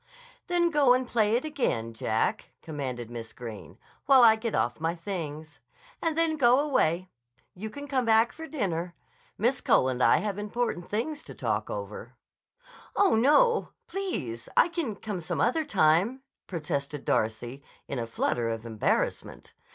"Then 0.47 0.71
go 0.71 0.95
and 0.95 1.07
play 1.07 1.35
it 1.35 1.45
again, 1.45 1.93
Jack," 1.93 2.49
commanded 2.63 3.11
Miss 3.11 3.33
Greene, 3.33 3.77
"while 4.07 4.23
I 4.23 4.35
get 4.35 4.55
off 4.55 4.79
my 4.79 4.95
things. 4.95 5.59
And 6.01 6.17
then 6.17 6.37
go 6.37 6.57
away. 6.57 7.11
You 7.53 7.69
can 7.69 7.87
come 7.87 8.03
back 8.03 8.31
for 8.33 8.47
dinner. 8.47 8.95
Miss 9.37 9.61
Cole 9.61 9.89
and 9.89 10.01
I 10.01 10.17
have 10.17 10.39
important 10.39 10.89
things 10.89 11.23
to 11.25 11.35
talk 11.35 11.69
over." 11.69 12.15
"Oh, 12.95 13.13
no! 13.13 13.73
Please! 13.85 14.49
I 14.57 14.69
can 14.69 14.95
come 14.95 15.21
some 15.21 15.39
other 15.39 15.63
time," 15.63 16.23
protested 16.47 17.05
Darcy 17.05 17.61
in 17.87 17.99
a 17.99 18.07
flutter 18.07 18.49
of 18.49 18.65
embarrassment. 18.65 19.53